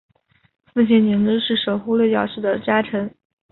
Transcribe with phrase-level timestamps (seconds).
[0.65, 3.13] 父亲景之是守护六角氏的家臣。